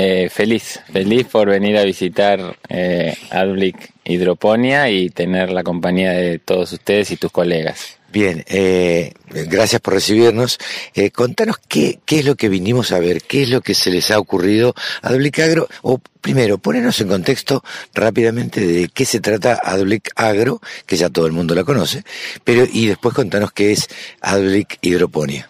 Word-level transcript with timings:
Eh, 0.02 0.30
feliz, 0.30 0.80
feliz 0.94 1.28
por 1.28 1.50
venir 1.50 1.78
a 1.78 1.84
visitar 1.84 2.58
eh, 2.70 3.18
Adblick 3.32 3.92
Hidroponía 4.06 4.90
y 4.90 5.10
tener 5.10 5.52
la 5.52 5.62
compañía 5.62 6.12
de 6.12 6.40
todos 6.40 6.72
ustedes 6.72 7.12
y 7.12 7.18
tus 7.18 7.34
colegas. 7.34 7.98
Bien, 8.10 8.46
eh, 8.48 9.12
gracias 9.28 9.82
por 9.82 9.96
recibirnos. 9.96 10.58
Eh, 10.94 11.12
contanos 11.12 11.58
qué, 11.68 12.00
es 12.08 12.24
lo 12.24 12.36
que 12.36 12.48
vinimos 12.48 12.94
a 12.94 13.00
ver, 13.00 13.22
qué 13.24 13.44
es 13.44 13.50
lo 13.50 13.60
que 13.60 13.76
se 13.76 13.92
les 13.92 14.10
ha 14.10 14.20
ocurrido 14.20 14.74
a 15.02 15.10
Adblick 15.10 15.40
Agro, 15.40 15.68
o 15.82 16.00
primero, 16.22 16.60
ponernos 16.60 17.02
en 17.02 17.10
contexto 17.10 17.62
rápidamente 17.94 18.66
de 18.66 18.88
qué 18.88 19.04
se 19.04 19.20
trata 19.20 19.60
Adblick 19.62 20.12
Agro, 20.16 20.62
que 20.86 20.96
ya 20.96 21.10
todo 21.10 21.28
el 21.28 21.34
mundo 21.34 21.56
la 21.56 21.66
conoce, 21.66 22.04
pero 22.46 22.66
y 22.72 22.88
después 22.88 23.14
contanos 23.14 23.52
qué 23.52 23.74
es 23.74 23.90
Adblick 24.22 24.78
Hidroponía. 24.80 25.50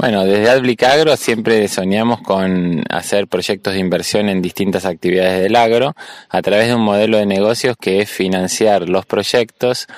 Bueno, 0.00 0.24
desde 0.24 0.48
Adblick 0.48 0.84
Agro 0.84 1.16
siempre 1.16 1.66
soñamos 1.66 2.20
con 2.20 2.84
hacer 2.88 3.26
proyectos 3.26 3.72
de 3.72 3.80
inversión 3.80 4.28
en 4.28 4.40
distintas 4.40 4.84
actividades 4.84 5.42
del 5.42 5.56
agro 5.56 5.96
a 6.28 6.40
través 6.40 6.68
de 6.68 6.76
un 6.76 6.82
modelo 6.82 7.18
de 7.18 7.26
negocios 7.26 7.76
que 7.76 8.00
es 8.00 8.08
financiar 8.08 8.88
los 8.88 9.06
proyectos 9.06 9.88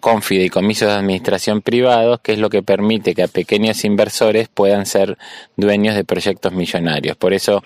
con 0.00 0.22
fideicomisos 0.22 0.88
de 0.88 0.94
administración 0.94 1.62
privados, 1.62 2.20
que 2.20 2.32
es 2.32 2.38
lo 2.38 2.48
que 2.48 2.62
permite 2.62 3.14
que 3.14 3.22
a 3.22 3.28
pequeños 3.28 3.84
inversores 3.84 4.48
puedan 4.48 4.86
ser 4.86 5.18
dueños 5.56 5.94
de 5.94 6.04
proyectos 6.04 6.52
millonarios. 6.52 7.16
Por 7.16 7.34
eso, 7.34 7.62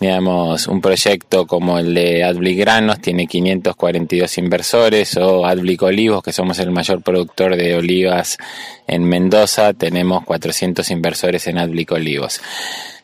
digamos, 0.00 0.66
un 0.68 0.80
proyecto 0.80 1.46
como 1.46 1.78
el 1.78 1.94
de 1.94 2.24
Adblick 2.24 2.58
Granos 2.58 3.00
tiene 3.00 3.26
542 3.26 4.38
inversores 4.38 5.16
o 5.16 5.44
Adblick 5.44 5.82
Olivos, 5.82 6.22
que 6.22 6.32
somos 6.32 6.58
el 6.58 6.70
mayor 6.70 7.02
productor 7.02 7.56
de 7.56 7.74
olivas 7.74 8.38
en 8.86 9.04
Mendoza, 9.04 9.72
tenemos 9.74 10.24
400 10.24 10.90
inversores 10.90 11.46
en 11.46 11.58
Adblick 11.58 11.92
Olivos. 11.92 12.40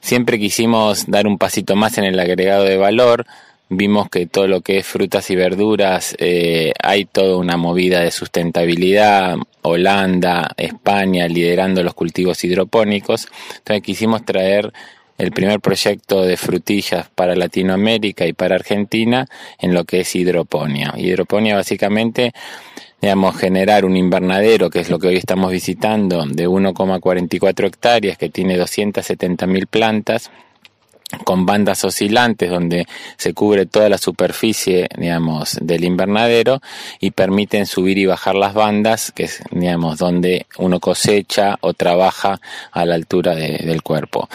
Siempre 0.01 0.39
quisimos 0.39 1.07
dar 1.07 1.27
un 1.27 1.39
pasito 1.39 1.77
más 1.77 1.99
en 1.99 2.05
el 2.05 2.19
agregado 2.19 2.65
de 2.65 2.77
valor, 2.77 3.27
vimos 3.73 4.09
que 4.09 4.27
todo 4.27 4.47
lo 4.47 4.61
que 4.61 4.79
es 4.79 4.87
frutas 4.87 5.31
y 5.31 5.37
verduras 5.37 6.15
eh, 6.19 6.73
hay 6.83 7.05
toda 7.05 7.37
una 7.37 7.57
movida 7.57 8.01
de 8.01 8.11
sustentabilidad, 8.11 9.37
Holanda, 9.63 10.53
España 10.57 11.29
liderando 11.29 11.83
los 11.83 11.95
cultivos 11.95 12.43
hidropónicos, 12.45 13.29
entonces 13.59 13.83
quisimos 13.83 14.25
traer 14.25 14.73
el 15.19 15.31
primer 15.31 15.61
proyecto 15.61 16.23
de 16.23 16.37
frutillas 16.37 17.09
para 17.15 17.37
Latinoamérica 17.37 18.27
y 18.27 18.33
para 18.33 18.57
Argentina 18.57 19.27
en 19.59 19.75
lo 19.75 19.85
que 19.85 20.01
es 20.01 20.17
hidroponía. 20.17 20.95
Hidroponía 20.97 21.55
básicamente 21.55 22.33
digamos, 23.01 23.37
generar 23.37 23.85
un 23.85 23.97
invernadero, 23.97 24.71
que 24.71 24.79
es 24.79 24.89
lo 24.89 25.01
que 25.01 25.09
hoy 25.09 25.17
estamos 25.17 25.51
visitando, 25.51 26.25
de 26.25 26.49
1,44 26.49 27.67
hectáreas, 27.67 28.17
que 28.17 28.29
tiene 28.29 28.57
270.000 28.57 29.67
plantas, 29.67 30.31
con 31.25 31.47
bandas 31.47 31.85
oscilantes 31.85 32.51
donde 32.51 32.87
se 33.17 33.35
cubre 33.35 33.67
toda 33.67 33.89
la 33.89 33.99
superficie, 33.99 34.89
digamos, 34.97 35.59
del 35.61 35.85
invernadero 35.85 36.61
y 37.01 37.11
permiten 37.11 37.67
subir 37.67 37.99
y 37.99 38.07
bajar 38.07 38.35
las 38.35 38.55
bandas, 38.55 39.13
que 39.13 39.25
es, 39.25 39.43
digamos, 39.51 39.99
donde 39.99 40.47
uno 40.59 40.81
cosecha 40.81 41.59
o 41.61 41.75
trabaja 41.75 42.41
a 42.71 42.85
la 42.85 42.95
altura 42.95 43.35
del 43.35 43.83
cuerpo. 43.83 44.29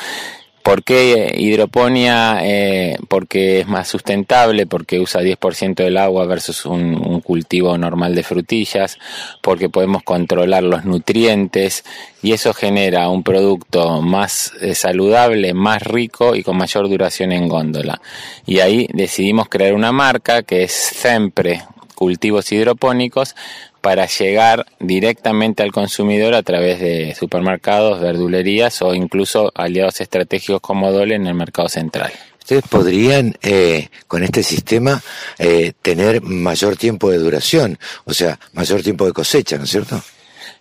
¿Por 0.67 0.83
qué 0.83 1.33
hidroponía? 1.37 2.39
Eh, 2.41 2.97
porque 3.07 3.61
es 3.61 3.69
más 3.69 3.87
sustentable, 3.87 4.67
porque 4.67 4.99
usa 4.99 5.21
10% 5.21 5.75
del 5.75 5.95
agua 5.95 6.25
versus 6.25 6.65
un, 6.65 7.21
cultivo 7.21 7.77
normal 7.77 8.13
de 8.15 8.23
frutillas, 8.23 8.99
porque 9.41 9.69
podemos 9.69 10.03
controlar 10.03 10.63
los 10.63 10.83
nutrientes 10.83 11.85
y 12.21 12.33
eso 12.33 12.53
genera 12.53 13.07
un 13.07 13.23
producto 13.23 14.01
más 14.01 14.51
eh, 14.59 14.75
saludable, 14.75 15.53
más 15.53 15.81
rico 15.83 16.35
y 16.35 16.43
con 16.43 16.57
mayor 16.57 16.89
duración 16.89 17.31
en 17.31 17.47
góndola. 17.47 18.01
Y 18.45 18.59
ahí 18.59 18.89
decidimos 18.91 19.47
crear 19.47 19.73
una 19.73 19.93
marca 19.93 20.43
que 20.43 20.63
es 20.63 20.73
Sempre 20.73 21.63
Cultivos 21.95 22.51
Hidropónicos 22.51 23.37
para 23.87 24.05
llegar 24.05 24.65
directamente 24.81 25.63
al 25.63 25.71
consumidor 25.71 26.35
a 26.35 26.43
través 26.43 26.81
de 26.81 27.15
supermercados, 27.17 28.01
verdulerías 28.01 28.81
o 28.81 28.93
incluso 28.93 29.49
aliados 29.55 30.01
estratégicos 30.01 30.59
como 30.59 30.91
Dole 30.91 31.15
en 31.15 31.25
el 31.25 31.35
mercado 31.35 31.69
central. 31.69 32.11
Ustedes 32.37 32.65
podrían, 32.69 33.37
eh, 33.41 33.87
con 34.05 34.25
este 34.25 34.43
sistema, 34.43 35.01
eh, 35.39 35.71
tener 35.81 36.21
mayor 36.21 36.75
tiempo 36.75 37.09
de 37.09 37.17
duración, 37.17 37.79
o 38.03 38.13
sea, 38.13 38.37
mayor 38.51 38.83
tiempo 38.83 39.05
de 39.05 39.13
cosecha, 39.13 39.57
¿no 39.57 39.63
es 39.63 39.69
cierto? 39.69 40.03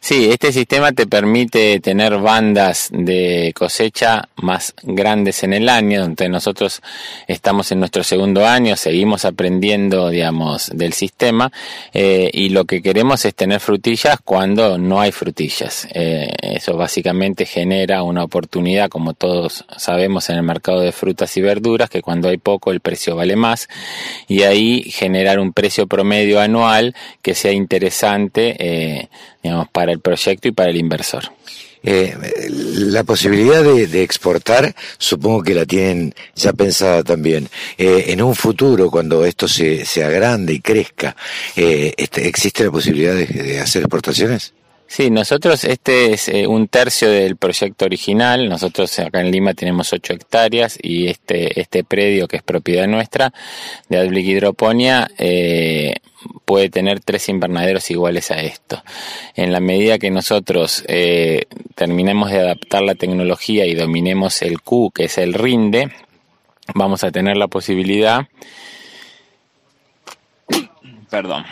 Sí, 0.08 0.28
este 0.30 0.52
sistema 0.52 0.92
te 0.92 1.08
permite 1.08 1.80
tener 1.80 2.16
bandas 2.18 2.90
de 2.92 3.52
cosecha 3.56 4.28
más 4.36 4.72
grandes 4.84 5.42
en 5.42 5.52
el 5.52 5.68
año, 5.68 6.02
donde 6.02 6.28
nosotros 6.28 6.80
estamos 7.26 7.72
en 7.72 7.80
nuestro 7.80 8.04
segundo 8.04 8.46
año, 8.46 8.76
seguimos 8.76 9.24
aprendiendo, 9.24 10.08
digamos, 10.08 10.70
del 10.72 10.92
sistema 10.92 11.50
eh, 11.92 12.30
y 12.32 12.50
lo 12.50 12.66
que 12.66 12.82
queremos 12.82 13.24
es 13.24 13.34
tener 13.34 13.58
frutillas 13.58 14.20
cuando 14.24 14.78
no 14.78 15.00
hay 15.00 15.10
frutillas. 15.10 15.88
Eh, 15.92 16.28
eso 16.40 16.76
básicamente 16.76 17.44
genera 17.44 18.04
una 18.04 18.22
oportunidad, 18.22 18.88
como 18.88 19.12
todos 19.12 19.64
sabemos, 19.76 20.30
en 20.30 20.36
el 20.36 20.44
mercado 20.44 20.82
de 20.82 20.92
frutas 20.92 21.36
y 21.36 21.40
verduras, 21.40 21.90
que 21.90 22.00
cuando 22.00 22.28
hay 22.28 22.36
poco 22.36 22.70
el 22.70 22.78
precio 22.78 23.16
vale 23.16 23.34
más 23.34 23.68
y 24.28 24.42
ahí 24.42 24.84
generar 24.84 25.40
un 25.40 25.52
precio 25.52 25.88
promedio 25.88 26.38
anual 26.38 26.94
que 27.22 27.34
sea 27.34 27.50
interesante. 27.50 28.54
Eh, 28.60 29.08
digamos, 29.46 29.68
para 29.70 29.92
el 29.92 30.00
proyecto 30.00 30.48
y 30.48 30.52
para 30.52 30.70
el 30.70 30.76
inversor. 30.76 31.30
Eh, 31.88 32.16
la 32.50 33.04
posibilidad 33.04 33.62
de, 33.62 34.02
exportar, 34.02 34.74
supongo 34.98 35.42
que 35.42 35.54
la 35.54 35.64
tienen 35.66 36.14
ya 36.34 36.52
pensada 36.52 37.04
también. 37.04 37.48
Eh, 37.78 38.06
en 38.08 38.22
un 38.22 38.34
futuro, 38.34 38.90
cuando 38.90 39.24
esto 39.24 39.46
se, 39.46 39.84
se 39.84 40.02
agrande 40.02 40.52
y 40.52 40.60
crezca, 40.60 41.14
eh, 41.54 41.94
este, 41.96 42.26
¿existe 42.26 42.64
la 42.64 42.72
posibilidad 42.72 43.14
de, 43.14 43.60
hacer 43.60 43.82
exportaciones? 43.82 44.52
Sí, 44.88 45.10
nosotros, 45.10 45.62
este 45.64 46.12
es 46.12 46.28
un 46.48 46.66
tercio 46.66 47.08
del 47.08 47.36
proyecto 47.36 47.84
original. 47.84 48.48
Nosotros 48.48 48.98
acá 48.98 49.20
en 49.20 49.30
Lima 49.30 49.54
tenemos 49.54 49.92
8 49.92 50.12
hectáreas 50.12 50.78
y 50.82 51.06
este, 51.06 51.60
este 51.60 51.84
predio, 51.84 52.26
que 52.26 52.36
es 52.36 52.42
propiedad 52.42 52.88
nuestra, 52.88 53.32
de 53.88 53.98
Adblick 53.98 54.26
Hidroponía, 54.26 55.08
puede 56.46 56.70
tener 56.70 57.00
tres 57.00 57.28
invernaderos 57.28 57.90
iguales 57.90 58.30
a 58.30 58.40
esto. 58.40 58.82
En 59.34 59.52
la 59.52 59.60
medida 59.60 59.98
que 59.98 60.10
nosotros 60.10 60.84
eh, 60.86 61.46
terminemos 61.74 62.30
de 62.30 62.40
adaptar 62.40 62.82
la 62.82 62.94
tecnología 62.94 63.66
y 63.66 63.74
dominemos 63.74 64.40
el 64.40 64.62
Q, 64.62 64.92
que 64.94 65.04
es 65.04 65.18
el 65.18 65.34
rinde, 65.34 65.90
vamos 66.74 67.04
a 67.04 67.10
tener 67.10 67.36
la 67.36 67.48
posibilidad... 67.48 68.28
Perdón. 71.10 71.44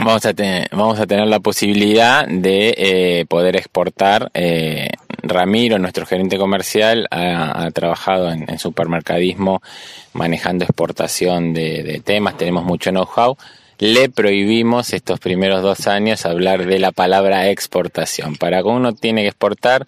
Vamos 0.00 0.24
a, 0.26 0.34
tener, 0.34 0.68
vamos 0.70 1.00
a 1.00 1.06
tener 1.06 1.26
la 1.26 1.40
posibilidad 1.40 2.26
de 2.28 2.74
eh, 2.76 3.26
poder 3.26 3.56
exportar. 3.56 4.30
Eh, 4.32 4.90
Ramiro, 5.22 5.78
nuestro 5.78 6.06
gerente 6.06 6.38
comercial, 6.38 7.08
ha, 7.10 7.68
trabajado 7.72 8.30
en, 8.30 8.58
supermercadismo 8.58 9.60
manejando 10.12 10.64
exportación 10.64 11.52
de, 11.52 11.82
de 11.82 12.00
temas. 12.00 12.36
Tenemos 12.36 12.64
mucho 12.64 12.90
know-how 12.90 13.36
le 13.78 14.08
prohibimos 14.08 14.92
estos 14.92 15.20
primeros 15.20 15.62
dos 15.62 15.86
años 15.86 16.26
hablar 16.26 16.66
de 16.66 16.78
la 16.78 16.92
palabra 16.92 17.48
exportación. 17.48 18.36
Para 18.36 18.62
que 18.62 18.68
uno 18.68 18.94
tiene 18.94 19.22
que 19.22 19.28
exportar, 19.28 19.86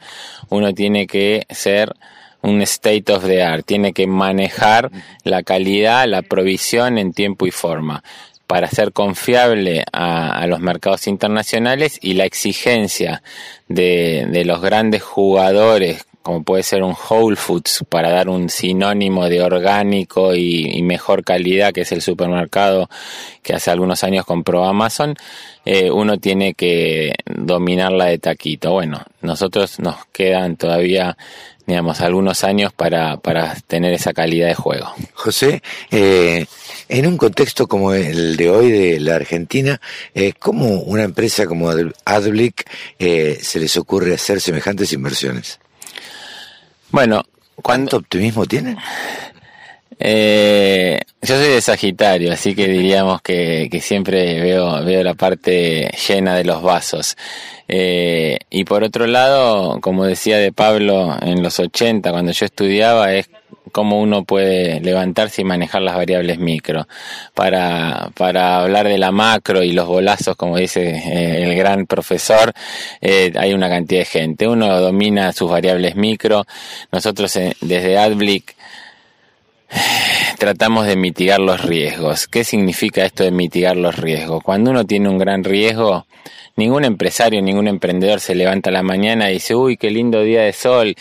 uno 0.49 0.73
tiene 0.73 1.06
que 1.06 1.47
ser 1.51 1.95
un 2.43 2.62
state 2.62 3.12
of 3.12 3.27
the 3.27 3.43
art, 3.43 3.67
tiene 3.67 3.93
que 3.93 4.06
manejar 4.06 4.91
la 5.25 5.42
calidad, 5.42 6.07
la 6.07 6.22
provisión 6.22 6.98
en 6.98 7.13
tiempo 7.13 7.47
y 7.47 7.51
forma 7.51 8.03
para 8.47 8.69
ser 8.69 8.92
confiable 8.92 9.84
a, 9.93 10.45
los 10.48 10.59
mercados 10.59 11.07
internacionales 11.07 11.98
y 12.03 12.15
la 12.15 12.25
exigencia 12.25 13.22
de, 13.69 14.27
de 14.28 14.45
los 14.45 14.60
grandes 14.60 15.04
jugadores 15.04 16.04
como 16.22 16.43
puede 16.43 16.63
ser 16.63 16.83
un 16.83 16.95
Whole 16.95 17.37
Foods 17.37 17.84
para 17.89 18.11
dar 18.11 18.28
un 18.28 18.49
sinónimo 18.49 19.28
de 19.28 19.43
orgánico 19.43 20.34
y, 20.34 20.81
mejor 20.83 21.25
calidad 21.25 21.72
que 21.72 21.83
es 21.83 21.93
el 21.93 22.03
supermercado 22.03 22.89
que 23.43 23.55
hace 23.55 23.71
algunos 23.71 24.03
años 24.03 24.25
compró 24.25 24.65
Amazon, 24.65 25.15
eh, 25.65 25.91
uno 25.91 26.19
tiene 26.19 26.55
que 26.55 27.15
dominarla 27.25 28.07
de 28.07 28.19
taquito. 28.19 28.72
Bueno, 28.72 29.03
nosotros 29.22 29.78
nos 29.78 30.05
quedan 30.07 30.57
todavía 30.57 31.17
digamos, 31.71 32.01
algunos 32.01 32.43
años 32.43 32.72
para, 32.72 33.17
para 33.19 33.55
tener 33.69 33.93
esa 33.95 34.13
calidad 34.13 34.49
de 34.49 34.55
juego. 34.55 34.93
José, 35.15 35.63
eh, 35.93 36.47
en 36.89 37.07
un 37.07 37.17
contexto 37.17 37.69
como 37.69 37.95
el 37.95 38.37
de 38.37 38.51
hoy 38.51 38.72
de 38.72 38.99
la 38.99 39.15
Argentina, 39.15 39.81
eh, 40.13 40.33
¿cómo 40.37 40.81
una 40.81 41.05
empresa 41.05 41.47
como 41.47 41.71
Adblick 42.05 42.69
eh, 42.99 43.39
se 43.41 43.61
les 43.61 43.77
ocurre 43.77 44.15
hacer 44.15 44.41
semejantes 44.41 44.93
inversiones? 44.93 45.61
Bueno, 46.91 47.22
¿Cuánto 47.63 47.98
optimismo 47.98 48.47
tienen? 48.47 48.77
Eh, 49.98 51.01
yo 51.21 51.37
soy 51.37 51.48
de 51.48 51.60
Sagitario, 51.60 52.33
así 52.33 52.54
que 52.54 52.66
diríamos 52.69 53.21
que, 53.21 53.69
siempre 53.83 54.41
veo, 54.41 54.83
veo 54.84 55.03
la 55.03 55.15
parte 55.15 55.91
llena 56.09 56.34
de 56.34 56.45
los 56.45 56.63
vasos. 56.63 57.16
Eh, 57.69 58.39
y 58.48 58.65
por 58.65 58.83
otro 58.83 59.07
lado, 59.07 59.81
como 59.81 60.04
decía 60.04 60.39
de 60.39 60.53
Pablo 60.53 61.16
en 61.21 61.42
los 61.42 61.59
80, 61.59 62.10
cuando 62.10 62.33
yo 62.33 62.47
estudiaba, 62.47 63.13
es 63.15 63.28
cómo 63.71 64.01
uno 64.01 64.25
puede 64.25 64.81
levantarse 64.81 65.43
y 65.43 65.45
manejar 65.45 65.83
las 65.83 65.97
variables 65.97 66.39
micro. 66.39 66.87
Para, 67.34 68.11
para 68.17 68.61
hablar 68.61 68.89
de 68.89 68.99
la 68.99 69.13
macro 69.13 69.63
y 69.63 69.72
los 69.72 69.87
bolazos, 69.87 70.37
como 70.37 70.57
dice 70.57 70.91
eh, 70.91 71.43
el 71.45 71.57
gran 71.57 71.87
profesor, 71.87 72.53
eh, 73.01 73.33
hay 73.37 73.53
una 73.53 73.69
cantidad 73.69 74.01
de 74.01 74.07
gente. 74.07 74.49
Uno 74.49 74.81
domina 74.81 75.33
sus 75.33 75.51
variables 75.51 75.97
micro. 75.97 76.45
Nosotros 76.93 77.39
desde 77.61 77.99
AdBlick 77.99 78.57
tratamos 80.39 80.87
de 80.87 80.97
mitigar 80.97 81.41
los 81.41 81.63
riesgos. 81.63 82.27
¿Qué 82.27 82.45
significa 82.45 83.05
esto 83.05 83.25
de 83.25 83.31
mitigar 83.31 83.77
los 83.77 83.97
riesgos? 83.97 84.43
Cuando 84.43 84.71
uno 84.71 84.84
tiene 84.84 85.09
un 85.09 85.19
gran 85.19 85.45
riesgo, 85.45 86.07
ningún 86.57 86.84
empresario, 86.84 87.43
ningún 87.43 87.69
emprendedor 87.69 88.21
se 88.21 88.34
levanta 88.34 88.71
a 88.71 88.72
la 88.72 88.83
mañana 88.83 89.31
y 89.31 89.34
dice, 89.34 89.55
uy, 89.55 89.77
qué 89.77 89.91
lindo 89.91 90.22
día 90.22 90.43
de 90.43 90.53
sol, 90.53 90.95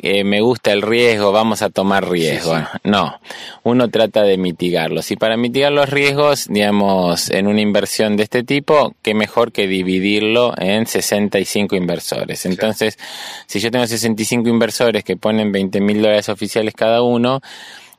eh, 0.00 0.22
me 0.22 0.40
gusta 0.40 0.72
el 0.72 0.82
riesgo, 0.82 1.32
vamos 1.32 1.60
a 1.60 1.70
tomar 1.70 2.08
riesgo. 2.08 2.54
No, 2.84 3.18
uno 3.64 3.88
trata 3.88 4.22
de 4.22 4.38
mitigarlos. 4.38 5.10
Y 5.10 5.16
para 5.16 5.36
mitigar 5.36 5.72
los 5.72 5.90
riesgos, 5.90 6.46
digamos, 6.48 7.30
en 7.30 7.48
una 7.48 7.60
inversión 7.60 8.16
de 8.16 8.22
este 8.22 8.44
tipo, 8.44 8.94
qué 9.02 9.14
mejor 9.14 9.50
que 9.50 9.66
dividirlo 9.66 10.54
en 10.56 10.86
65 10.86 11.74
inversores. 11.74 12.46
Entonces, 12.46 12.96
si 13.46 13.58
yo 13.58 13.72
tengo 13.72 13.86
65 13.88 14.48
inversores 14.48 15.02
que 15.02 15.16
ponen 15.16 15.50
20 15.50 15.80
mil 15.80 16.00
dólares 16.00 16.28
oficiales 16.28 16.74
cada 16.74 17.02
uno, 17.02 17.40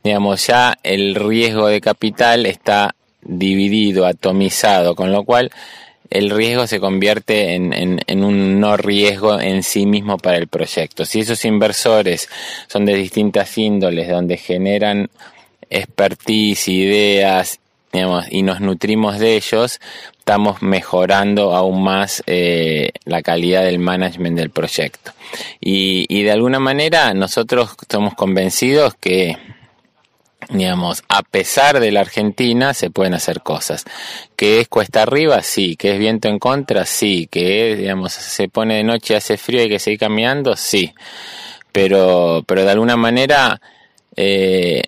digamos, 0.01 0.47
ya 0.47 0.77
el 0.83 1.15
riesgo 1.15 1.67
de 1.67 1.81
capital 1.81 2.45
está 2.45 2.95
dividido, 3.21 4.05
atomizado, 4.05 4.95
con 4.95 5.11
lo 5.11 5.25
cual 5.25 5.51
el 6.09 6.29
riesgo 6.29 6.67
se 6.67 6.79
convierte 6.79 7.53
en, 7.53 7.73
en, 8.05 8.23
un 8.23 8.59
no 8.59 8.77
riesgo 8.77 9.39
en 9.39 9.63
sí 9.63 9.85
mismo 9.85 10.17
para 10.17 10.37
el 10.37 10.47
proyecto. 10.47 11.05
Si 11.05 11.19
esos 11.19 11.45
inversores 11.45 12.27
son 12.67 12.85
de 12.85 12.95
distintas 12.95 13.57
índoles, 13.57 14.09
donde 14.09 14.37
generan 14.37 15.09
expertise, 15.69 16.67
ideas, 16.67 17.59
digamos, 17.93 18.25
y 18.29 18.41
nos 18.41 18.59
nutrimos 18.59 19.19
de 19.19 19.35
ellos, 19.35 19.79
estamos 20.17 20.61
mejorando 20.61 21.55
aún 21.55 21.83
más 21.83 22.23
eh, 22.25 22.91
la 23.05 23.21
calidad 23.21 23.63
del 23.63 23.79
management 23.79 24.37
del 24.37 24.49
proyecto. 24.49 25.11
Y, 25.59 26.05
y 26.09 26.23
de 26.23 26.31
alguna 26.31 26.59
manera 26.59 27.13
nosotros 27.13 27.75
somos 27.87 28.15
convencidos 28.15 28.95
que 28.99 29.37
digamos, 30.49 31.03
a 31.07 31.21
pesar 31.21 31.79
de 31.79 31.91
la 31.91 32.01
Argentina 32.01 32.73
se 32.73 32.89
pueden 32.89 33.13
hacer 33.13 33.41
cosas. 33.41 33.85
Que 34.35 34.59
es 34.59 34.67
cuesta 34.67 35.03
arriba, 35.03 35.41
sí. 35.43 35.75
Que 35.75 35.93
es 35.93 35.99
viento 35.99 36.27
en 36.27 36.39
contra, 36.39 36.85
sí. 36.85 37.27
Que 37.31 37.75
digamos, 37.75 38.13
se 38.13 38.49
pone 38.49 38.75
de 38.77 38.83
noche, 38.83 39.15
hace 39.15 39.37
frío 39.37 39.59
y 39.59 39.63
hay 39.63 39.69
que 39.69 39.79
seguir 39.79 39.99
caminando, 39.99 40.55
sí. 40.55 40.93
Pero, 41.71 42.43
pero 42.47 42.63
de 42.63 42.71
alguna 42.71 42.97
manera, 42.97 43.61
eh, 44.15 44.81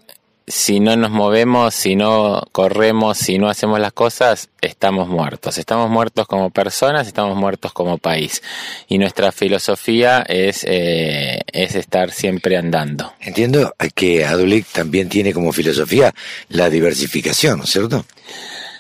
si 0.52 0.82
no 0.82 0.98
nos 0.98 1.12
movemos, 1.12 1.74
si 1.74 1.96
no 1.96 2.44
corremos, 2.52 3.18
si 3.18 3.38
no 3.38 3.50
hacemos 3.50 3.80
las 3.80 3.94
cosas, 3.94 4.50
estamos 4.60 5.08
muertos. 5.08 5.58
Estamos 5.58 5.90
muertos 5.90 6.28
como 6.28 6.50
personas, 6.50 7.08
estamos 7.08 7.38
muertos 7.38 7.72
como 7.72 7.98
país. 7.98 8.44
Y 8.90 8.98
nuestra 8.98 9.32
filosofía 9.32 10.26
es, 10.28 10.66
eh, 10.68 11.40
es 11.54 11.76
estar 11.76 12.12
siempre 12.12 12.58
andando. 12.58 13.14
Entiendo 13.22 13.74
que 13.96 14.26
Adulik 14.26 14.68
también 14.68 15.08
tiene 15.08 15.34
como 15.34 15.54
filosofía 15.54 16.14
la 16.50 16.70
diversificación, 16.70 17.60
¿no 17.60 17.64
es 17.64 17.70
cierto? 17.70 18.06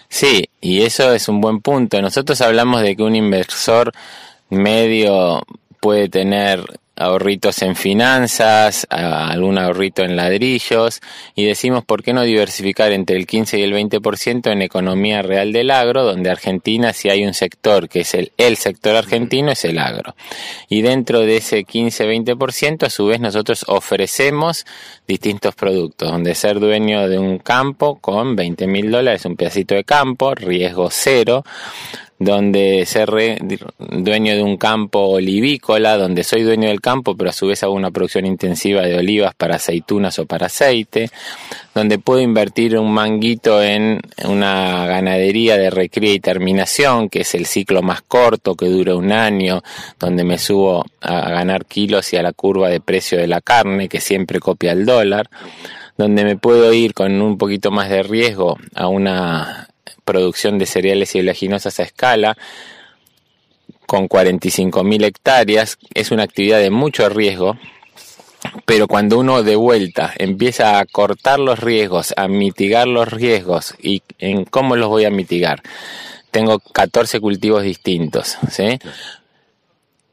Sí, 0.09 0.49
y 0.59 0.81
eso 0.81 1.13
es 1.13 1.29
un 1.29 1.39
buen 1.39 1.61
punto. 1.61 2.01
Nosotros 2.01 2.41
hablamos 2.41 2.81
de 2.81 2.97
que 2.97 3.03
un 3.03 3.15
inversor 3.15 3.93
medio 4.49 5.41
puede 5.79 6.09
tener 6.09 6.65
ahorritos 7.01 7.61
en 7.61 7.75
finanzas, 7.75 8.87
algún 8.89 9.57
ahorrito 9.57 10.03
en 10.03 10.15
ladrillos 10.15 11.01
y 11.35 11.45
decimos 11.45 11.83
por 11.83 12.03
qué 12.03 12.13
no 12.13 12.23
diversificar 12.23 12.91
entre 12.91 13.17
el 13.17 13.27
15 13.27 13.59
y 13.59 13.63
el 13.63 13.73
20% 13.73 14.51
en 14.51 14.61
economía 14.61 15.21
real 15.21 15.51
del 15.51 15.71
agro, 15.71 16.03
donde 16.03 16.29
Argentina 16.29 16.93
si 16.93 17.09
hay 17.09 17.25
un 17.25 17.33
sector 17.33 17.89
que 17.89 18.01
es 18.01 18.13
el, 18.13 18.31
el 18.37 18.57
sector 18.57 18.95
argentino 18.95 19.51
es 19.51 19.65
el 19.65 19.79
agro. 19.79 20.15
Y 20.69 20.81
dentro 20.81 21.21
de 21.21 21.37
ese 21.37 21.65
15-20% 21.65 22.85
a 22.85 22.89
su 22.89 23.07
vez 23.07 23.19
nosotros 23.19 23.65
ofrecemos 23.67 24.65
distintos 25.07 25.55
productos, 25.55 26.09
donde 26.09 26.35
ser 26.35 26.59
dueño 26.59 27.07
de 27.09 27.19
un 27.19 27.39
campo 27.39 27.99
con 27.99 28.35
20 28.35 28.67
mil 28.67 28.91
dólares, 28.91 29.25
un 29.25 29.35
pedacito 29.35 29.75
de 29.75 29.83
campo, 29.83 30.33
riesgo 30.35 30.89
cero, 30.91 31.43
donde 32.21 32.85
ser 32.85 33.09
dueño 33.79 34.35
de 34.35 34.43
un 34.43 34.55
campo 34.57 34.99
olivícola, 34.99 35.97
donde 35.97 36.23
soy 36.23 36.43
dueño 36.43 36.67
del 36.67 36.79
campo, 36.79 37.17
pero 37.17 37.31
a 37.31 37.33
su 37.33 37.47
vez 37.47 37.63
hago 37.63 37.73
una 37.73 37.89
producción 37.89 38.27
intensiva 38.27 38.83
de 38.83 38.95
olivas 38.95 39.33
para 39.33 39.55
aceitunas 39.55 40.19
o 40.19 40.27
para 40.27 40.45
aceite, 40.45 41.09
donde 41.73 41.97
puedo 41.97 42.19
invertir 42.19 42.77
un 42.77 42.93
manguito 42.93 43.63
en 43.63 43.99
una 44.23 44.85
ganadería 44.85 45.57
de 45.57 45.71
recría 45.71 46.13
y 46.13 46.19
terminación, 46.19 47.09
que 47.09 47.21
es 47.21 47.33
el 47.33 47.47
ciclo 47.47 47.81
más 47.81 48.03
corto, 48.03 48.53
que 48.53 48.67
dura 48.67 48.95
un 48.95 49.11
año, 49.11 49.63
donde 49.99 50.23
me 50.23 50.37
subo 50.37 50.85
a 51.01 51.29
ganar 51.31 51.65
kilos 51.65 52.13
y 52.13 52.17
a 52.17 52.21
la 52.21 52.33
curva 52.33 52.69
de 52.69 52.81
precio 52.81 53.17
de 53.17 53.25
la 53.25 53.41
carne, 53.41 53.89
que 53.89 53.99
siempre 53.99 54.39
copia 54.39 54.73
el 54.73 54.85
dólar 54.85 55.27
donde 55.97 56.23
me 56.23 56.35
puedo 56.35 56.73
ir 56.73 56.93
con 56.95 57.21
un 57.21 57.37
poquito 57.37 57.69
más 57.69 57.89
de 57.89 58.01
riesgo 58.01 58.57
a 58.73 58.87
una 58.87 59.70
producción 60.11 60.59
de 60.59 60.65
cereales 60.65 61.15
y 61.15 61.21
oleaginosas 61.21 61.79
a 61.79 61.83
escala, 61.83 62.37
con 63.85 64.09
45.000 64.09 65.05
hectáreas, 65.05 65.77
es 65.93 66.11
una 66.11 66.23
actividad 66.23 66.59
de 66.59 66.69
mucho 66.69 67.07
riesgo, 67.07 67.57
pero 68.65 68.87
cuando 68.87 69.17
uno 69.19 69.41
de 69.43 69.55
vuelta 69.55 70.13
empieza 70.17 70.79
a 70.79 70.85
cortar 70.85 71.39
los 71.39 71.59
riesgos, 71.59 72.13
a 72.17 72.27
mitigar 72.27 72.87
los 72.87 73.07
riesgos 73.07 73.75
y 73.81 74.03
en 74.19 74.43
cómo 74.45 74.75
los 74.75 74.89
voy 74.89 75.05
a 75.05 75.11
mitigar, 75.11 75.61
tengo 76.31 76.59
14 76.59 77.19
cultivos 77.19 77.63
distintos, 77.63 78.37
¿sí? 78.49 78.79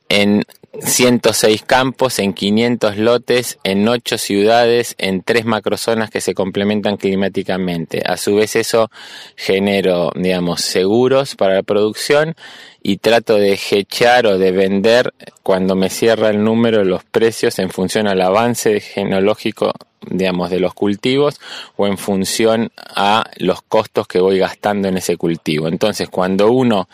En 0.08 0.44
106 0.80 1.62
campos, 1.62 2.18
en 2.18 2.32
500 2.32 2.96
lotes, 2.98 3.58
en 3.64 3.88
8 3.88 4.18
ciudades, 4.18 4.94
en 4.98 5.22
3 5.22 5.44
macrozonas 5.44 6.10
que 6.10 6.20
se 6.20 6.34
complementan 6.34 6.96
climáticamente. 6.96 8.02
A 8.06 8.16
su 8.16 8.36
vez 8.36 8.54
eso 8.56 8.90
genero, 9.36 10.12
digamos, 10.14 10.60
seguros 10.60 11.34
para 11.34 11.54
la 11.54 11.62
producción 11.62 12.36
y 12.82 12.98
trato 12.98 13.34
de 13.34 13.58
hechar 13.70 14.26
o 14.26 14.38
de 14.38 14.52
vender 14.52 15.14
cuando 15.42 15.74
me 15.74 15.90
cierra 15.90 16.30
el 16.30 16.44
número 16.44 16.84
los 16.84 17.04
precios 17.04 17.58
en 17.58 17.70
función 17.70 18.06
al 18.06 18.20
avance 18.20 18.80
genológico 18.80 19.72
digamos 20.10 20.48
de 20.48 20.60
los 20.60 20.74
cultivos 20.74 21.40
o 21.76 21.86
en 21.86 21.98
función 21.98 22.70
a 22.76 23.28
los 23.36 23.62
costos 23.62 24.06
que 24.06 24.20
voy 24.20 24.38
gastando 24.38 24.88
en 24.88 24.96
ese 24.96 25.16
cultivo. 25.16 25.68
Entonces, 25.68 26.08
cuando 26.08 26.50
uno 26.50 26.88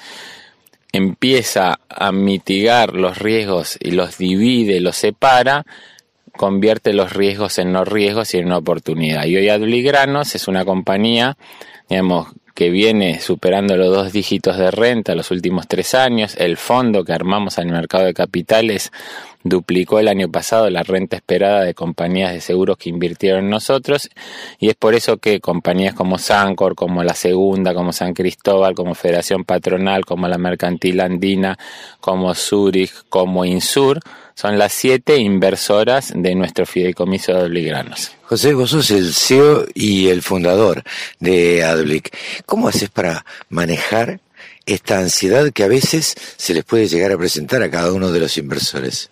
empieza 0.94 1.80
a 1.88 2.12
mitigar 2.12 2.94
los 2.94 3.18
riesgos 3.18 3.76
y 3.80 3.90
los 3.90 4.16
divide, 4.16 4.78
los 4.78 4.96
separa, 4.96 5.66
convierte 6.36 6.92
los 6.92 7.12
riesgos 7.12 7.58
en 7.58 7.72
no 7.72 7.84
riesgos 7.84 8.32
y 8.32 8.38
en 8.38 8.46
una 8.46 8.58
oportunidad. 8.58 9.24
Y 9.24 9.36
hoy 9.36 9.48
Adligranos 9.48 10.36
es 10.36 10.46
una 10.46 10.64
compañía, 10.64 11.36
digamos, 11.88 12.28
que 12.54 12.70
viene 12.70 13.20
superando 13.20 13.76
los 13.76 13.94
dos 13.94 14.12
dígitos 14.12 14.56
de 14.56 14.70
renta 14.70 15.14
los 15.14 15.30
últimos 15.30 15.66
tres 15.66 15.94
años. 15.94 16.36
El 16.38 16.56
fondo 16.56 17.04
que 17.04 17.12
armamos 17.12 17.58
el 17.58 17.66
mercado 17.66 18.04
de 18.04 18.14
capitales 18.14 18.92
duplicó 19.42 19.98
el 19.98 20.08
año 20.08 20.30
pasado 20.30 20.70
la 20.70 20.82
renta 20.82 21.16
esperada 21.16 21.62
de 21.62 21.74
compañías 21.74 22.32
de 22.32 22.40
seguros 22.40 22.78
que 22.78 22.88
invirtieron 22.88 23.44
en 23.44 23.50
nosotros 23.50 24.08
y 24.58 24.70
es 24.70 24.74
por 24.74 24.94
eso 24.94 25.18
que 25.18 25.40
compañías 25.40 25.94
como 25.94 26.18
Sancor, 26.18 26.74
como 26.74 27.02
La 27.02 27.14
Segunda, 27.14 27.74
como 27.74 27.92
San 27.92 28.14
Cristóbal, 28.14 28.74
como 28.74 28.94
Federación 28.94 29.44
Patronal, 29.44 30.04
como 30.04 30.28
la 30.28 30.38
Mercantil 30.38 31.00
Andina, 31.00 31.58
como 32.00 32.34
Zurich, 32.34 32.92
como 33.10 33.44
Insur, 33.44 34.00
son 34.34 34.58
las 34.58 34.72
siete 34.72 35.16
inversoras 35.16 36.12
de 36.14 36.34
nuestro 36.34 36.66
fideicomiso 36.66 37.32
de 37.32 37.44
Obligranos. 37.44 38.12
José, 38.24 38.54
vos 38.54 38.70
sos 38.70 38.90
el 38.90 39.14
CEO 39.14 39.66
y 39.74 40.08
el 40.08 40.22
fundador 40.22 40.82
de 41.20 41.62
Adblick. 41.62 42.16
¿Cómo 42.44 42.68
haces 42.68 42.90
para 42.90 43.24
manejar 43.48 44.20
esta 44.66 44.98
ansiedad 44.98 45.52
que 45.52 45.62
a 45.62 45.68
veces 45.68 46.14
se 46.36 46.54
les 46.54 46.64
puede 46.64 46.88
llegar 46.88 47.12
a 47.12 47.18
presentar 47.18 47.62
a 47.62 47.70
cada 47.70 47.92
uno 47.92 48.10
de 48.10 48.20
los 48.20 48.36
inversores? 48.36 49.10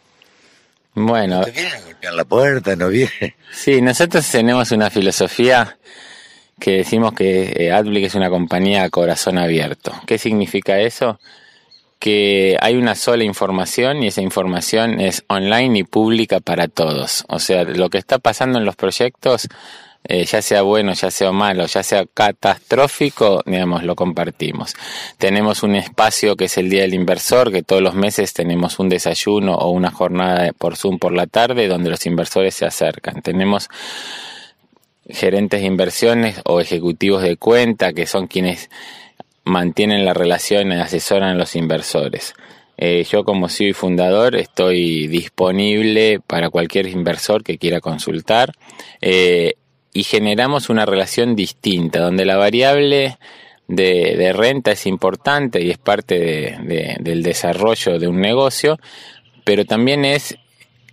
Bueno. 0.95 1.45
¿Te 1.45 1.53
vienen 1.53 1.73
a 1.73 1.81
golpear 1.81 2.15
la 2.15 2.25
puerta? 2.25 2.77
¿No 2.77 2.89
viene? 2.89 3.37
Sí, 3.53 3.81
nosotros 3.81 4.29
tenemos 4.29 4.73
una 4.73 4.91
filosofía 4.91 5.79
que 6.59 6.79
decimos 6.79 7.13
que 7.13 7.53
eh, 7.57 7.73
Adblick 7.73 8.05
es 8.05 8.15
una 8.15 8.29
compañía 8.29 8.85
a 8.85 8.91
corazón 8.91 9.39
abierto. 9.39 9.93
¿Qué 10.07 10.19
significa 10.19 10.81
eso? 10.81 11.19
Que 12.03 12.57
hay 12.61 12.75
una 12.75 12.97
sola 12.97 13.23
información 13.23 14.03
y 14.03 14.09
esa 14.09 14.23
información 14.23 14.99
es 14.99 15.23
online 15.29 15.79
y 15.79 15.85
pública 15.85 16.41
para 16.41 16.67
todos. 16.67 17.25
O 17.29 17.39
sea, 17.39 17.63
lo 17.63 17.91
que 17.91 17.99
está 17.99 18.19
pasando 18.19 18.59
en 18.59 18.65
los 18.65 18.75
proyectos, 18.75 19.47
eh, 20.03 20.25
ya 20.25 20.43
sea 20.43 20.63
bueno, 20.63 20.95
ya 20.95 21.13
sea 21.13 21.31
malo, 21.31 21.65
ya 21.67 21.85
sea 21.85 22.05
catastrófico, 22.13 23.45
digamos, 23.47 23.85
lo 23.85 23.95
compartimos. 23.95 24.75
Tenemos 25.17 25.63
un 25.63 25.77
espacio 25.77 26.35
que 26.35 26.47
es 26.47 26.59
el 26.59 26.71
Día 26.71 26.81
del 26.81 26.95
Inversor, 26.95 27.53
que 27.53 27.63
todos 27.63 27.81
los 27.81 27.95
meses 27.95 28.33
tenemos 28.33 28.81
un 28.81 28.89
desayuno 28.89 29.55
o 29.55 29.71
una 29.71 29.93
jornada 29.93 30.53
por 30.59 30.77
Zoom 30.77 30.99
por 30.99 31.13
la 31.13 31.29
tarde 31.29 31.69
donde 31.69 31.89
los 31.89 32.05
inversores 32.05 32.57
se 32.57 32.67
acercan. 32.67 33.23
Tenemos 33.23 33.69
gerentes 35.09 35.61
de 35.61 35.69
inversiones 35.69 36.41
o 36.47 36.61
ejecutivos 36.61 37.23
de 37.23 37.37
cuenta 37.37 37.93
que 37.93 38.09
son 38.09 38.27
quienes 38.27 38.71
mantienen 39.45 40.05
la 40.05 40.15
relación 40.15 40.73
y 40.73 40.77
asesoran 40.77 41.31
a 41.31 41.35
los 41.35 41.57
inversores. 41.57 42.35
Eh, 42.77 43.05
yo 43.05 43.25
como 43.25 43.49
CEO 43.49 43.69
y 43.69 43.73
fundador 43.75 44.35
estoy 44.35 45.07
disponible 45.07 46.21
para 46.27 46.51
cualquier 46.51 46.87
inversor 46.87 47.45
que 47.45 47.59
quiera 47.59 47.81
consultar 47.81 48.53
eh, 49.01 49.55
y 49.93 50.05
generamos 50.05 50.71
una 50.71 50.87
relación 50.87 51.37
distinta 51.37 52.01
donde 52.01 52.25
la 52.25 52.37
variable 52.37 53.19
de, 53.69 54.33
renta 54.33 54.73
es 54.73 54.87
importante 54.87 55.63
y 55.63 55.71
es 55.71 55.79
parte 55.79 56.59
del 57.01 57.23
desarrollo 57.23 57.99
de 57.99 58.09
un 58.09 58.21
negocio, 58.21 58.79
pero 59.45 59.65
también 59.65 60.05
es 60.05 60.37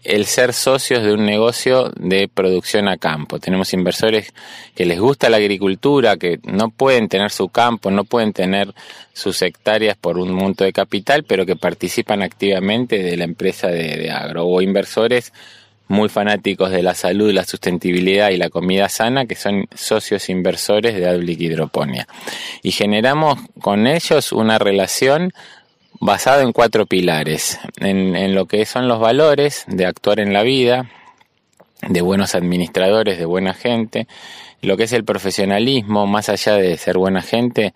el 0.03 0.25
ser 0.25 0.53
socios 0.53 1.03
de 1.03 1.13
un 1.13 1.25
negocio 1.25 1.91
de 1.95 2.27
producción 2.27 2.87
a 2.87 2.97
campo. 2.97 3.39
Tenemos 3.39 3.73
inversores 3.73 4.33
que 4.75 4.85
les 4.85 4.99
gusta 4.99 5.29
la 5.29 5.37
agricultura, 5.37 6.17
que 6.17 6.39
no 6.43 6.69
pueden 6.69 7.09
tener 7.09 7.31
su 7.31 7.49
campo, 7.49 7.91
no 7.91 8.05
pueden 8.05 8.33
tener 8.33 8.73
sus 9.13 9.41
hectáreas 9.41 9.97
por 9.97 10.17
un 10.17 10.31
monto 10.31 10.63
de 10.63 10.73
capital, 10.73 11.23
pero 11.23 11.45
que 11.45 11.55
participan 11.55 12.21
activamente 12.21 13.03
de 13.03 13.17
la 13.17 13.25
empresa 13.25 13.67
de, 13.67 14.09
agro. 14.09 14.45
O 14.45 14.61
inversores 14.61 15.33
muy 15.89 16.07
fanáticos 16.07 16.69
de 16.71 16.83
la 16.83 16.93
salud, 16.93 17.33
la 17.33 17.45
sustentabilidad 17.45 18.29
y 18.29 18.37
la 18.37 18.49
comida 18.49 18.87
sana, 18.89 19.25
que 19.25 19.35
son 19.35 19.65
socios 19.75 20.29
inversores 20.29 20.95
de 20.95 21.07
Adblick 21.07 21.41
Hidroponía. 21.41 22.07
Y 22.61 22.71
generamos 22.71 23.39
con 23.59 23.87
ellos 23.87 24.31
una 24.31 24.59
relación 24.59 25.33
basado 25.99 26.41
en 26.41 26.51
cuatro 26.51 26.85
pilares, 26.85 27.59
en, 27.77 28.35
lo 28.35 28.45
que 28.45 28.65
son 28.65 28.87
los 28.87 28.99
valores 28.99 29.65
de 29.67 29.85
actuar 29.85 30.19
en 30.19 30.33
la 30.33 30.43
vida, 30.43 30.89
de 31.81 32.01
buenos 32.01 32.35
administradores, 32.35 33.17
de 33.17 33.25
buena 33.25 33.53
gente, 33.53 34.07
lo 34.61 34.77
que 34.77 34.83
es 34.83 34.93
el 34.93 35.03
profesionalismo, 35.03 36.07
más 36.07 36.29
allá 36.29 36.55
de 36.55 36.77
ser 36.77 36.97
buena 36.97 37.21
gente, 37.21 37.73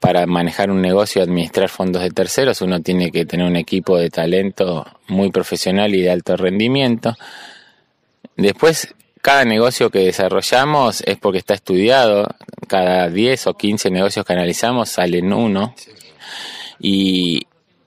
para 0.00 0.26
manejar 0.26 0.70
un 0.70 0.82
negocio 0.82 1.22
administrar 1.22 1.68
fondos 1.68 2.02
de 2.02 2.10
terceros, 2.10 2.60
uno 2.60 2.80
tiene 2.80 3.10
que 3.10 3.24
tener 3.24 3.46
un 3.46 3.56
equipo 3.56 3.96
de 3.96 4.10
talento 4.10 4.86
muy 5.08 5.30
profesional 5.30 5.94
y 5.94 6.02
de 6.02 6.10
alto 6.10 6.36
rendimiento. 6.36 7.16
Después, 8.36 8.94
cada 9.22 9.44
negocio 9.44 9.90
que 9.90 10.00
desarrollamos 10.00 11.00
es 11.00 11.16
porque 11.16 11.38
está 11.38 11.54
estudiado, 11.54 12.28
cada 12.68 13.08
10 13.08 13.46
o 13.46 13.54
15 13.54 13.90
negocios 13.90 14.24
que 14.24 14.32
analizamos 14.34 14.90
salen 14.90 15.32
uno 15.32 15.74
y, 16.78 17.46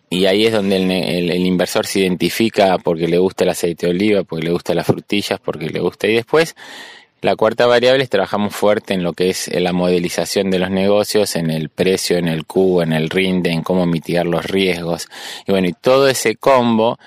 y 0.10 0.26
ahí 0.26 0.46
es 0.46 0.54
donde 0.54 0.78
el, 0.78 1.30
el, 1.30 1.46
inversor 1.46 1.86
se 1.86 2.00
identifica 2.00 2.78
porque 2.78 3.08
le 3.08 3.18
gusta 3.18 3.44
el 3.44 3.52
aceite 3.52 3.86
de 3.86 3.92
oliva, 3.92 4.24
porque 4.24 4.46
le 4.46 4.52
gusta 4.52 4.74
las 4.74 4.88
frutillas, 4.88 5.40
porque 5.40 5.70
le 5.70 5.80
gusta. 5.80 6.08
Y 6.08 6.14
después, 6.14 6.56
la 7.22 7.36
cuarta 7.36 7.66
variable 7.66 8.04
es 8.04 8.10
trabajamos 8.10 8.56
fuerte 8.56 8.94
en 8.94 9.04
lo 9.04 9.14
que 9.14 9.30
es 9.30 9.50
la 9.54 9.74
modelización 9.74 10.50
de 10.50 10.60
los 10.60 10.72
negocios, 10.72 11.36
en 11.36 11.52
el 11.52 11.70
precio, 11.70 12.18
en 12.18 12.28
el 12.28 12.46
cubo, 12.46 12.82
en 12.82 12.94
el 12.94 13.10
rinde, 13.10 13.52
en 13.52 13.62
cómo 13.62 13.86
mitigar 13.86 14.26
los 14.26 14.46
riesgos. 14.46 15.08
Y 15.46 15.52
bueno, 15.52 15.68
y 15.68 15.74
todo 15.74 16.08
ese 16.08 16.38
combo 16.38 16.98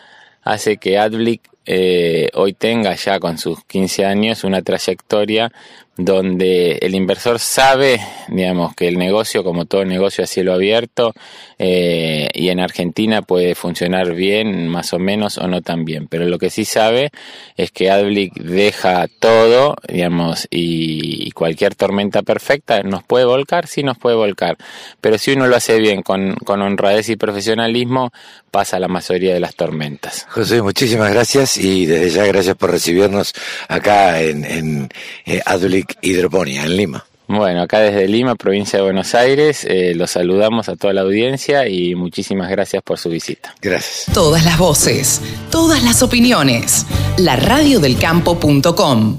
hace 0.43 0.77
que 0.77 0.99
Adblick 0.99 1.49
eh, 1.65 2.29
hoy 2.35 2.53
tenga 2.53 2.95
ya 2.95 3.21
con 3.21 3.39
sus 3.39 3.65
15 3.65 4.05
años 4.05 4.45
una 4.45 4.63
trayectoria 4.63 5.53
donde 5.97 6.79
el 6.81 6.95
inversor 6.95 7.39
sabe, 7.39 8.01
digamos, 8.29 8.75
que 8.75 8.89
el 8.89 8.99
negocio, 8.99 9.45
como 9.45 9.67
todo 9.67 9.85
negocio 9.85 10.25
a 10.25 10.27
cielo 10.27 10.55
abierto, 10.55 11.13
eh, 11.59 12.29
y 12.33 12.49
en 12.49 12.61
Argentina 12.61 13.21
puede 13.23 13.55
funcionar 13.55 14.15
bien, 14.15 14.69
más 14.69 14.95
o 14.95 14.99
menos, 14.99 15.37
o 15.37 15.47
no 15.49 15.61
tan 15.61 15.85
bien. 15.85 16.09
Pero 16.09 16.25
lo 16.25 16.39
que 16.39 16.49
sí 16.49 16.65
sabe 16.65 17.11
es 17.57 17.71
que 17.73 17.91
Adblick 17.91 18.35
deja 18.35 19.07
todo, 19.21 19.77
digamos, 19.87 20.49
y, 20.51 21.31
cualquier 21.33 21.75
tormenta 21.75 22.23
perfecta 22.23 22.83
nos 22.83 23.03
puede 23.03 23.25
volcar, 23.25 23.67
sí 23.67 23.83
nos 23.83 23.99
puede 23.99 24.17
volcar. 24.17 24.57
Pero 25.01 25.19
si 25.19 25.33
uno 25.33 25.47
lo 25.47 25.57
hace 25.57 25.79
bien, 25.79 26.03
con, 26.03 26.35
con 26.37 26.63
honradez 26.63 27.09
y 27.09 27.17
profesionalismo, 27.17 28.13
pasa 28.51 28.79
la 28.79 28.89
mayoría 28.89 29.33
de 29.33 29.41
las 29.41 29.55
tormentas. 29.55 30.27
José, 30.29 30.63
muchísimas 30.63 31.11
gracias 31.13 31.57
y 31.57 31.87
desde 31.87 32.11
ya 32.11 32.27
gracias 32.27 32.55
por 32.55 32.71
recibirnos 32.71 33.33
acá 33.67 34.21
en, 34.21 34.45
en 34.45 34.89
eh, 35.25 35.41
Hidroponía, 36.01 36.65
en 36.65 36.77
Lima. 36.77 37.05
Bueno, 37.29 37.63
acá 37.63 37.79
desde 37.81 38.09
Lima, 38.09 38.35
provincia 38.35 38.79
de 38.79 38.85
Buenos 38.85 39.15
Aires, 39.15 39.65
eh, 39.65 39.95
los 39.95 40.11
saludamos 40.11 40.69
a 40.69 40.77
toda 40.77 40.93
la 40.93 41.01
audiencia 41.01 41.67
y 41.67 41.95
muchísimas 41.95 42.51
gracias 42.51 42.83
por 42.83 42.99
su 42.99 43.09
visita. 43.09 43.55
Gracias. 43.63 44.13
Todas 44.13 44.45
las 44.45 44.59
voces, 44.59 45.23
todas 45.51 45.83
las 45.83 46.03
opiniones. 46.03 46.85
La 47.17 47.37
radiodelcampo.com 47.37 49.19